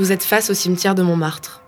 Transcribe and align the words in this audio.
Vous 0.00 0.12
êtes 0.12 0.24
face 0.24 0.48
au 0.48 0.54
cimetière 0.54 0.94
de 0.94 1.02
Montmartre. 1.02 1.62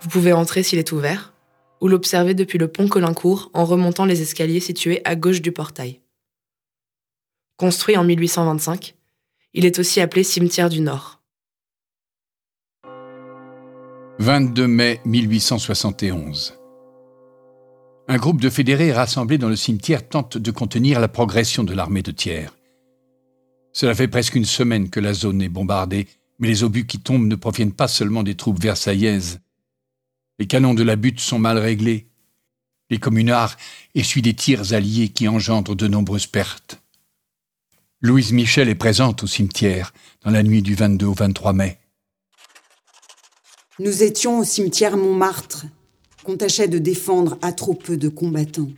Vous 0.00 0.08
pouvez 0.08 0.32
entrer 0.32 0.64
s'il 0.64 0.80
est 0.80 0.90
ouvert, 0.90 1.32
ou 1.80 1.86
l'observer 1.86 2.34
depuis 2.34 2.58
le 2.58 2.66
pont 2.66 2.88
Colincourt 2.88 3.52
en 3.54 3.64
remontant 3.64 4.04
les 4.04 4.20
escaliers 4.20 4.58
situés 4.58 5.00
à 5.04 5.14
gauche 5.14 5.40
du 5.40 5.52
portail. 5.52 6.00
Construit 7.56 7.96
en 7.96 8.02
1825, 8.02 8.96
il 9.54 9.64
est 9.64 9.78
aussi 9.78 10.00
appelé 10.00 10.24
cimetière 10.24 10.68
du 10.68 10.80
Nord. 10.80 11.22
22 14.18 14.66
mai 14.66 15.00
1871. 15.04 16.58
Un 18.08 18.16
groupe 18.16 18.40
de 18.40 18.50
fédérés 18.50 18.92
rassemblés 18.92 19.38
dans 19.38 19.48
le 19.48 19.54
cimetière 19.54 20.08
tente 20.08 20.36
de 20.36 20.50
contenir 20.50 20.98
la 20.98 21.06
progression 21.06 21.62
de 21.62 21.74
l'armée 21.74 22.02
de 22.02 22.10
Thiers. 22.10 22.50
Cela 23.72 23.94
fait 23.94 24.08
presque 24.08 24.34
une 24.34 24.44
semaine 24.44 24.90
que 24.90 24.98
la 24.98 25.12
zone 25.12 25.42
est 25.42 25.48
bombardée, 25.48 26.08
mais 26.38 26.48
les 26.48 26.64
obus 26.64 26.86
qui 26.86 27.00
tombent 27.00 27.26
ne 27.26 27.36
proviennent 27.36 27.72
pas 27.72 27.88
seulement 27.88 28.22
des 28.22 28.34
troupes 28.34 28.60
versaillaises. 28.60 29.40
Les 30.38 30.46
canons 30.46 30.74
de 30.74 30.82
la 30.82 30.96
butte 30.96 31.20
sont 31.20 31.38
mal 31.38 31.58
réglés. 31.58 32.06
Les 32.90 32.98
communards 32.98 33.56
essuient 33.94 34.22
des 34.22 34.34
tirs 34.34 34.72
alliés 34.72 35.08
qui 35.08 35.28
engendrent 35.28 35.74
de 35.74 35.88
nombreuses 35.88 36.26
pertes. 36.26 36.80
Louise 38.02 38.32
Michel 38.32 38.68
est 38.68 38.74
présente 38.74 39.22
au 39.22 39.26
cimetière 39.26 39.92
dans 40.22 40.30
la 40.30 40.42
nuit 40.42 40.62
du 40.62 40.74
22 40.74 41.06
au 41.06 41.14
23 41.14 41.54
mai. 41.54 41.78
Nous 43.78 44.02
étions 44.02 44.38
au 44.38 44.44
cimetière 44.44 44.96
Montmartre, 44.96 45.66
qu'on 46.22 46.36
tâchait 46.36 46.68
de 46.68 46.78
défendre 46.78 47.38
à 47.42 47.52
trop 47.52 47.74
peu 47.74 47.96
de 47.96 48.08
combattants. 48.08 48.70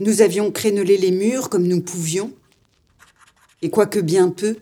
Nous 0.00 0.20
avions 0.20 0.50
crénelé 0.50 0.98
les 0.98 1.10
murs 1.10 1.48
comme 1.48 1.66
nous 1.66 1.80
pouvions, 1.80 2.32
et 3.62 3.70
quoique 3.70 4.00
bien 4.00 4.30
peu, 4.30 4.56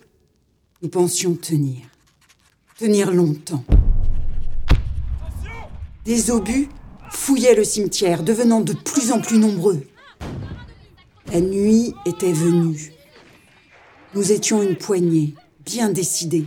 nous 0.84 0.90
pensions 0.90 1.34
tenir. 1.34 1.78
Tenir 2.78 3.10
longtemps. 3.10 3.64
Des 6.04 6.30
obus 6.30 6.68
fouillaient 7.10 7.54
le 7.54 7.64
cimetière, 7.64 8.22
devenant 8.22 8.60
de 8.60 8.74
plus 8.74 9.10
en 9.10 9.18
plus 9.22 9.38
nombreux. 9.38 9.86
La 11.32 11.40
nuit 11.40 11.94
était 12.04 12.34
venue. 12.34 12.92
Nous 14.14 14.30
étions 14.30 14.62
une 14.62 14.76
poignée, 14.76 15.34
bien 15.64 15.88
décidés. 15.88 16.44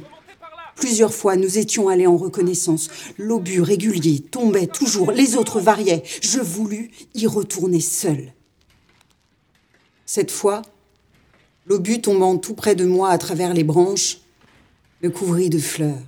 Plusieurs 0.75 1.15
fois, 1.15 1.35
nous 1.35 1.57
étions 1.57 1.89
allés 1.89 2.05
en 2.05 2.15
reconnaissance. 2.15 2.89
L'obus 3.17 3.61
régulier 3.61 4.19
tombait 4.19 4.67
toujours, 4.67 5.11
les 5.11 5.35
autres 5.35 5.59
variaient. 5.59 6.03
Je 6.21 6.41
voulus 6.41 6.91
y 7.15 7.25
retourner 7.25 7.79
seul. 7.79 8.33
Cette 10.05 10.29
fois, 10.29 10.61
L'obus 11.67 11.99
tombant 11.99 12.37
tout 12.37 12.53
près 12.53 12.75
de 12.75 12.85
moi 12.85 13.09
à 13.09 13.17
travers 13.17 13.53
les 13.53 13.65
branches 13.65 14.19
me 15.03 15.09
couvrit 15.09 15.49
de 15.49 15.59
fleurs. 15.59 16.01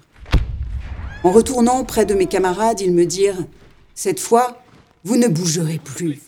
En 1.24 1.32
retournant 1.32 1.84
près 1.84 2.06
de 2.06 2.14
mes 2.14 2.28
camarades, 2.28 2.82
ils 2.82 2.94
me 2.94 3.06
dirent 3.06 3.46
Cette 3.94 4.20
fois, 4.20 4.62
vous 5.04 5.18
ne 5.18 5.28
bougerez 5.28 5.80
plus. 5.80 6.20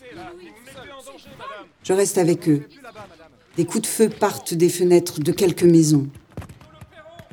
Je 1.82 1.92
reste 1.92 2.18
avec 2.18 2.48
eux. 2.48 2.68
Des 3.56 3.64
coups 3.64 3.82
de 3.82 3.86
feu 3.86 4.08
partent 4.08 4.54
des 4.54 4.68
fenêtres 4.68 5.20
de 5.20 5.32
quelques 5.32 5.64
maisons. 5.64 6.08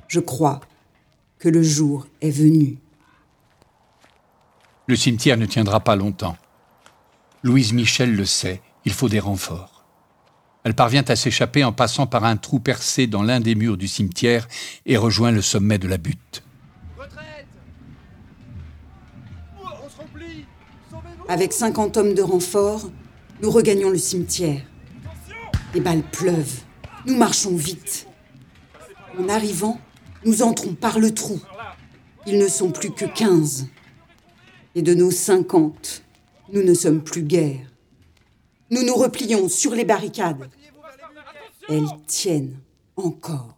Je 0.08 0.20
crois 0.20 0.60
que 1.38 1.50
le 1.50 1.64
jour 1.64 2.08
est 2.22 2.32
venu. 2.32 2.78
Le 4.88 4.96
cimetière 4.96 5.38
ne 5.38 5.46
tiendra 5.46 5.80
pas 5.80 5.96
longtemps. 5.96 6.36
Louise 7.44 7.74
Michel 7.74 8.16
le 8.16 8.26
sait, 8.26 8.62
il 8.86 8.92
faut 8.92 9.08
des 9.08 9.20
renforts. 9.20 9.79
Elle 10.70 10.76
parvient 10.76 11.04
à 11.08 11.16
s'échapper 11.16 11.64
en 11.64 11.72
passant 11.72 12.06
par 12.06 12.26
un 12.26 12.38
trou 12.38 12.60
percé 12.60 13.08
dans 13.08 13.24
l'un 13.24 13.40
des 13.40 13.56
murs 13.56 13.76
du 13.76 13.88
cimetière 13.88 14.48
et 14.86 14.98
rejoint 14.98 15.32
le 15.32 15.42
sommet 15.42 15.80
de 15.80 15.88
la 15.88 15.98
butte. 15.98 16.44
Avec 21.28 21.54
50 21.54 21.98
hommes 21.98 22.14
de 22.14 22.22
renfort, 22.22 22.92
nous 23.42 23.50
regagnons 23.50 23.90
le 23.90 23.98
cimetière. 23.98 24.62
Les 25.74 25.82
balles 25.82 26.04
pleuvent. 26.04 26.60
Nous 27.08 27.18
marchons 27.18 27.56
vite. 27.56 28.06
En 29.18 29.28
arrivant, 29.28 29.82
nous 30.24 30.44
entrons 30.44 30.76
par 30.76 31.00
le 31.00 31.12
trou. 31.16 31.42
Ils 32.28 32.38
ne 32.38 32.48
sont 32.48 32.70
plus 32.70 32.92
que 32.92 33.06
15. 33.06 33.70
Et 34.76 34.84
de 34.84 34.94
nos 34.94 35.10
50, 35.10 36.04
nous 36.54 36.62
ne 36.62 36.76
sommes 36.76 37.02
plus 37.02 37.24
guère. 37.24 37.66
Nous 38.70 38.84
nous 38.84 38.94
replions 38.94 39.50
sur 39.50 39.74
les 39.74 39.84
barricades. 39.84 40.48
Elles 41.72 41.86
tiennent 42.08 42.60
encore. 42.96 43.56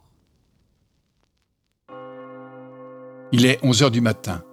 Il 3.32 3.46
est 3.46 3.58
11 3.64 3.84
heures 3.84 3.92
du 3.92 4.02
matin. 4.02 4.44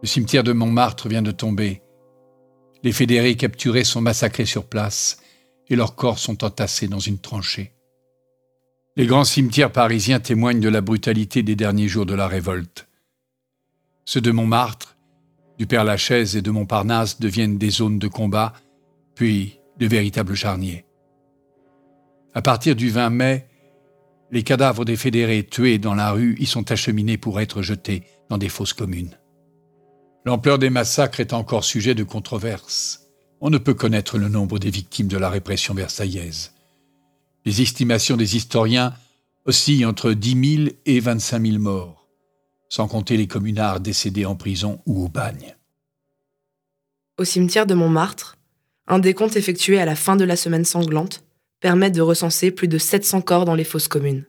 Le 0.00 0.08
cimetière 0.08 0.42
de 0.42 0.54
Montmartre 0.54 1.08
vient 1.08 1.20
de 1.20 1.30
tomber. 1.30 1.82
Les 2.82 2.92
fédérés 2.92 3.36
capturés 3.36 3.84
sont 3.84 4.00
massacrés 4.00 4.46
sur 4.46 4.64
place 4.64 5.18
et 5.68 5.76
leurs 5.76 5.94
corps 5.94 6.18
sont 6.18 6.42
entassés 6.42 6.88
dans 6.88 7.00
une 7.00 7.18
tranchée. 7.18 7.74
Les 8.96 9.04
grands 9.04 9.24
cimetières 9.24 9.70
parisiens 9.70 10.18
témoignent 10.18 10.60
de 10.60 10.70
la 10.70 10.80
brutalité 10.80 11.42
des 11.42 11.54
derniers 11.54 11.88
jours 11.88 12.06
de 12.06 12.14
la 12.14 12.28
révolte. 12.28 12.88
Ceux 14.06 14.22
de 14.22 14.30
Montmartre, 14.30 14.96
du 15.58 15.66
Père-Lachaise 15.66 16.34
et 16.34 16.42
de 16.42 16.50
Montparnasse 16.50 17.20
deviennent 17.20 17.58
des 17.58 17.70
zones 17.70 17.98
de 17.98 18.08
combat 18.08 18.54
puis 19.14 19.60
de 19.78 19.86
véritables 19.86 20.34
charniers. 20.34 20.86
À 22.34 22.40
partir 22.40 22.74
du 22.74 22.88
20 22.88 23.10
mai, 23.10 23.46
les 24.30 24.42
cadavres 24.42 24.86
des 24.86 24.96
fédérés 24.96 25.44
tués 25.44 25.78
dans 25.78 25.94
la 25.94 26.12
rue 26.12 26.36
y 26.38 26.46
sont 26.46 26.72
acheminés 26.72 27.18
pour 27.18 27.40
être 27.40 27.60
jetés 27.60 28.04
dans 28.30 28.38
des 28.38 28.48
fosses 28.48 28.72
communes. 28.72 29.18
L'ampleur 30.24 30.58
des 30.58 30.70
massacres 30.70 31.20
est 31.20 31.34
encore 31.34 31.64
sujet 31.64 31.94
de 31.94 32.04
controverse. 32.04 33.10
On 33.40 33.50
ne 33.50 33.58
peut 33.58 33.74
connaître 33.74 34.16
le 34.16 34.28
nombre 34.28 34.58
des 34.58 34.70
victimes 34.70 35.08
de 35.08 35.18
la 35.18 35.28
répression 35.28 35.74
versaillaise. 35.74 36.54
Les 37.44 37.60
estimations 37.60 38.16
des 38.16 38.36
historiens 38.36 38.94
oscillent 39.44 39.84
entre 39.84 40.12
10 40.12 40.56
000 40.56 40.68
et 40.86 41.00
25 41.00 41.44
000 41.44 41.58
morts, 41.58 42.08
sans 42.70 42.88
compter 42.88 43.16
les 43.16 43.26
communards 43.26 43.80
décédés 43.80 44.24
en 44.24 44.36
prison 44.36 44.80
ou 44.86 45.04
au 45.04 45.08
bagne. 45.08 45.56
Au 47.18 47.24
cimetière 47.24 47.66
de 47.66 47.74
Montmartre, 47.74 48.38
un 48.86 49.00
décompte 49.00 49.36
effectué 49.36 49.78
à 49.78 49.84
la 49.84 49.96
fin 49.96 50.16
de 50.16 50.24
la 50.24 50.36
semaine 50.36 50.64
sanglante 50.64 51.24
permet 51.62 51.92
de 51.92 52.02
recenser 52.02 52.50
plus 52.50 52.68
de 52.68 52.76
700 52.76 53.22
corps 53.22 53.44
dans 53.44 53.54
les 53.54 53.64
fosses 53.64 53.88
communes. 53.88 54.26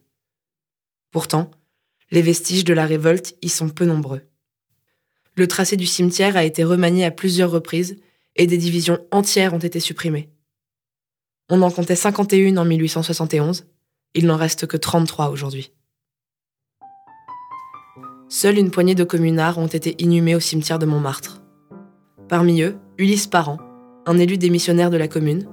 Pourtant, 1.11 1.49
les 2.11 2.21
vestiges 2.21 2.63
de 2.63 2.75
la 2.75 2.85
révolte 2.85 3.35
y 3.41 3.49
sont 3.49 3.69
peu 3.69 3.85
nombreux. 3.85 4.21
Le 5.35 5.47
tracé 5.47 5.75
du 5.75 5.87
cimetière 5.87 6.37
a 6.37 6.43
été 6.43 6.63
remanié 6.63 7.05
à 7.05 7.11
plusieurs 7.11 7.49
reprises 7.49 7.97
et 8.35 8.45
des 8.45 8.57
divisions 8.57 8.99
entières 9.11 9.55
ont 9.55 9.59
été 9.59 9.79
supprimées. 9.79 10.29
On 11.49 11.63
en 11.63 11.71
comptait 11.71 11.95
51 11.95 12.55
en 12.57 12.65
1871, 12.65 13.65
il 14.13 14.27
n'en 14.27 14.37
reste 14.37 14.67
que 14.67 14.77
33 14.77 15.29
aujourd'hui. 15.29 15.71
Seule 18.29 18.59
une 18.59 18.71
poignée 18.71 18.95
de 18.95 19.03
communards 19.03 19.57
ont 19.57 19.67
été 19.67 19.95
inhumés 20.01 20.35
au 20.35 20.39
cimetière 20.39 20.77
de 20.77 20.85
Montmartre. 20.85 21.41
Parmi 22.29 22.61
eux, 22.61 22.77
Ulysse 22.99 23.27
Parent, 23.27 23.57
un 24.05 24.19
élu 24.19 24.37
démissionnaire 24.37 24.91
de 24.91 24.97
la 24.97 25.07
commune, 25.07 25.47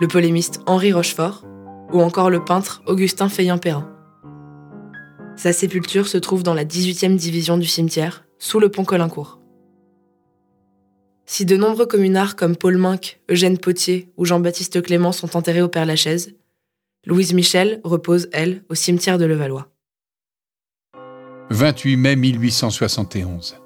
le 0.00 0.08
polémiste 0.08 0.60
Henri 0.66 0.92
Rochefort 0.92 1.44
ou 1.92 2.00
encore 2.00 2.30
le 2.30 2.44
peintre 2.44 2.82
Augustin 2.86 3.28
Feyen-Perrin. 3.28 3.92
Sa 5.36 5.52
sépulture 5.52 6.08
se 6.08 6.18
trouve 6.18 6.42
dans 6.42 6.54
la 6.54 6.64
18e 6.64 7.16
division 7.16 7.58
du 7.58 7.66
cimetière, 7.66 8.24
sous 8.38 8.58
le 8.58 8.70
pont 8.70 8.84
Colincourt. 8.84 9.40
Si 11.26 11.44
de 11.44 11.56
nombreux 11.56 11.86
communards 11.86 12.36
comme 12.36 12.56
Paul 12.56 12.78
Minck, 12.78 13.20
Eugène 13.28 13.58
Potier 13.58 14.10
ou 14.16 14.24
Jean-Baptiste 14.24 14.80
Clément 14.82 15.12
sont 15.12 15.36
enterrés 15.36 15.62
au 15.62 15.68
Père-Lachaise, 15.68 16.34
Louise 17.04 17.34
Michel 17.34 17.80
repose, 17.84 18.28
elle, 18.32 18.64
au 18.68 18.74
cimetière 18.74 19.18
de 19.18 19.24
Levallois. 19.24 19.68
28 21.50 21.96
mai 21.96 22.16
1871. 22.16 23.56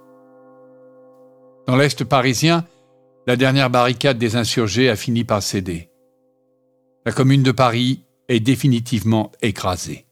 Dans 1.66 1.76
l'Est 1.76 2.04
parisien, 2.04 2.64
la 3.26 3.36
dernière 3.36 3.70
barricade 3.70 4.18
des 4.18 4.36
insurgés 4.36 4.90
a 4.90 4.96
fini 4.96 5.24
par 5.24 5.42
céder. 5.42 5.89
La 7.06 7.12
commune 7.12 7.42
de 7.42 7.50
Paris 7.50 8.02
est 8.28 8.40
définitivement 8.40 9.32
écrasée. 9.40 10.04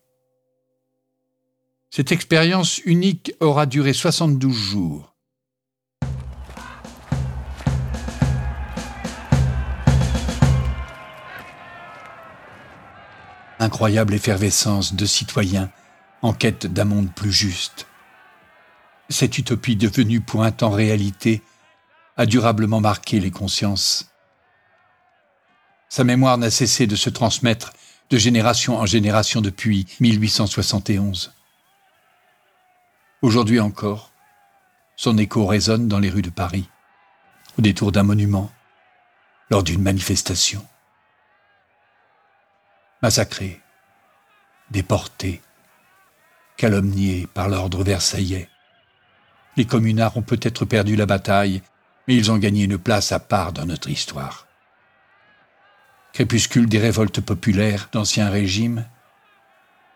Cette 1.91 2.13
expérience 2.13 2.79
unique 2.79 3.35
aura 3.41 3.67
duré 3.67 3.93
72 3.93 4.55
jours. 4.55 5.15
Incroyable 13.59 14.15
effervescence 14.15 14.95
de 14.95 15.05
citoyens 15.05 15.71
en 16.23 16.33
quête 16.33 16.67
d'un 16.67 16.87
monde 16.87 17.13
plus 17.15 17.33
juste. 17.33 17.87
Cette 19.11 19.37
utopie 19.37 19.77
devenue 19.77 20.23
pointe 20.23 20.63
en 20.63 20.71
réalité 20.71 21.43
a 22.17 22.25
durablement 22.25 22.81
marqué 22.81 23.21
les 23.21 23.31
consciences. 23.31 24.11
Sa 25.89 26.05
mémoire 26.05 26.37
n'a 26.37 26.51
cessé 26.51 26.87
de 26.87 26.97
se 26.97 27.09
transmettre 27.09 27.73
de 28.11 28.19
génération 28.19 28.77
en 28.79 28.87
génération 28.87 29.41
depuis 29.41 29.87
1871. 30.01 31.33
Aujourd'hui 33.23 33.61
encore, 33.61 34.11
son 34.97 35.17
écho 35.19 35.47
résonne 35.47 35.89
dans 35.89 35.99
les 35.99 36.11
rues 36.11 36.23
de 36.23 36.31
Paris, 36.31 36.69
au 37.59 37.63
détour 37.63 37.93
d'un 37.93 38.03
monument, 38.03 38.51
lors 39.51 39.63
d'une 39.63 39.83
manifestation. 39.83 40.67
Massacrés, 43.03 43.61
déportés, 44.71 45.41
calomniés 46.57 47.29
par 47.33 47.49
l'ordre 47.49 47.83
versaillais, 47.83 48.49
les 49.57 49.67
communards 49.67 50.17
ont 50.17 50.23
peut-être 50.23 50.65
perdu 50.65 50.97
la 50.97 51.07
bataille, 51.07 51.63
mais 52.07 52.15
ils 52.15 52.31
ont 52.31 52.39
gagné 52.39 52.65
une 52.65 52.79
place 52.79 53.13
à 53.13 53.21
part 53.21 53.53
dans 53.53 53.67
notre 53.67 53.89
histoire. 53.89 54.48
Crépuscule 56.13 56.69
des 56.69 56.79
révoltes 56.79 57.21
populaires 57.21 57.89
d'anciens 57.93 58.31
régimes, 58.31 58.87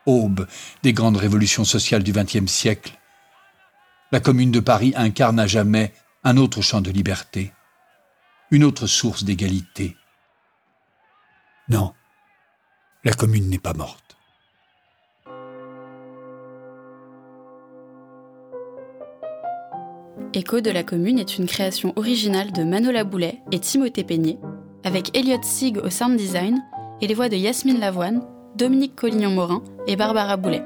aube 0.07 0.47
des 0.83 0.93
grandes 0.93 1.17
révolutions 1.17 1.65
sociales 1.65 2.03
du 2.03 2.13
XXe 2.13 2.51
siècle, 2.51 2.99
la 4.13 4.21
Commune 4.21 4.51
de 4.51 4.61
Paris 4.61 4.93
incarne 4.97 5.41
à 5.41 5.47
jamais 5.47 5.93
un 6.23 6.37
autre 6.37 6.61
champ 6.61 6.81
de 6.81 6.91
liberté, 6.91 7.53
une 8.51 8.65
autre 8.65 8.87
source 8.87 9.25
d'égalité. 9.25 9.97
Non, 11.69 11.95
la 13.05 13.13
Commune 13.15 13.49
n'est 13.49 13.59
pas 13.59 13.73
morte. 13.73 14.17
Écho 20.35 20.61
de 20.61 20.71
la 20.71 20.83
Commune 20.83 21.19
est 21.19 21.37
une 21.37 21.47
création 21.47 21.93
originale 21.97 22.53
de 22.53 22.65
Manola 22.65 23.05
Boulet 23.05 23.41
et 23.51 23.59
Timothée 23.59 24.05
Peigné, 24.05 24.39
avec 24.85 25.17
Elliot 25.17 25.43
Sig 25.43 25.79
au 25.79 25.91
sound 25.91 26.17
design 26.17 26.63
et 27.01 27.07
les 27.07 27.15
voix 27.15 27.29
de 27.29 27.37
Yasmine 27.37 27.81
Lavoine, 27.81 28.23
Dominique 28.57 28.97
Collignon-Morin 28.97 29.63
et 29.87 29.97
Barbara 29.97 30.37
Boulet. 30.37 30.63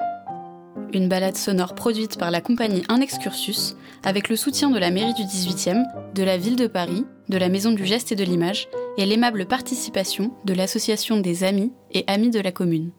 Une 0.92 1.08
balade 1.08 1.36
sonore 1.36 1.74
produite 1.74 2.18
par 2.18 2.30
la 2.30 2.40
compagnie 2.40 2.82
Un 2.88 3.00
Excursus 3.00 3.76
avec 4.04 4.28
le 4.28 4.36
soutien 4.36 4.70
de 4.70 4.78
la 4.78 4.90
mairie 4.90 5.14
du 5.14 5.22
18e, 5.22 5.84
de 6.14 6.22
la 6.22 6.36
ville 6.36 6.56
de 6.56 6.66
Paris, 6.66 7.04
de 7.28 7.38
la 7.38 7.48
Maison 7.48 7.72
du 7.72 7.84
Geste 7.84 8.12
et 8.12 8.16
de 8.16 8.24
l'Image 8.24 8.68
et 8.96 9.04
l'aimable 9.04 9.46
participation 9.46 10.32
de 10.44 10.54
l'Association 10.54 11.18
des 11.18 11.44
Amis 11.44 11.72
et 11.92 12.04
Amis 12.06 12.30
de 12.30 12.40
la 12.40 12.52
Commune. 12.52 12.92